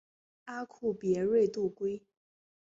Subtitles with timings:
[0.45, 2.01] 阿库别瑞度规。